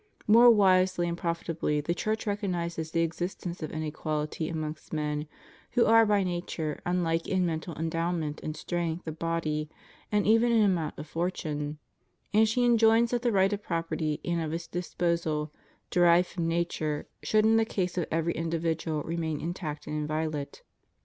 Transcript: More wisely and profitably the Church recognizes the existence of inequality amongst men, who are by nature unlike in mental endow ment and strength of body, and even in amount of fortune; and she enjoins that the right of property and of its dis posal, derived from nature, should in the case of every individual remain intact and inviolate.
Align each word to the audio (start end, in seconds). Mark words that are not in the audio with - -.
More 0.25 0.49
wisely 0.49 1.07
and 1.07 1.15
profitably 1.15 1.79
the 1.79 1.93
Church 1.93 2.25
recognizes 2.25 2.89
the 2.89 3.01
existence 3.01 3.61
of 3.61 3.71
inequality 3.71 4.49
amongst 4.49 4.91
men, 4.91 5.27
who 5.73 5.85
are 5.85 6.07
by 6.07 6.23
nature 6.23 6.81
unlike 6.87 7.27
in 7.27 7.45
mental 7.45 7.75
endow 7.77 8.11
ment 8.11 8.41
and 8.41 8.57
strength 8.57 9.05
of 9.05 9.19
body, 9.19 9.69
and 10.11 10.25
even 10.25 10.51
in 10.51 10.63
amount 10.63 10.97
of 10.97 11.05
fortune; 11.05 11.77
and 12.33 12.49
she 12.49 12.65
enjoins 12.65 13.11
that 13.11 13.21
the 13.21 13.31
right 13.31 13.53
of 13.53 13.61
property 13.61 14.19
and 14.25 14.41
of 14.41 14.51
its 14.53 14.65
dis 14.65 14.95
posal, 14.95 15.51
derived 15.91 16.29
from 16.29 16.47
nature, 16.47 17.05
should 17.21 17.45
in 17.45 17.57
the 17.57 17.63
case 17.63 17.95
of 17.95 18.07
every 18.09 18.33
individual 18.33 19.03
remain 19.03 19.39
intact 19.39 19.85
and 19.85 19.95
inviolate. 19.95 20.63